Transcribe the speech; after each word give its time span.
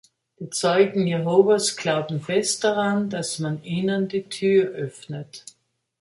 Die 0.39 0.49
Zeugen 0.49 1.05
Jehovas 1.05 1.77
glauben 1.77 2.21
fest 2.21 2.63
daran, 2.63 3.11
dass 3.11 3.37
man 3.37 3.63
ihnen 3.63 4.07
die 4.07 4.23
Tür 4.27 4.71
öffnet. 4.73 5.45